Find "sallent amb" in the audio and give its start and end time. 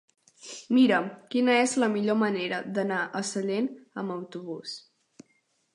3.35-4.17